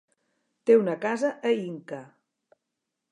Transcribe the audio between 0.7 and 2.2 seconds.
una casa a Inca.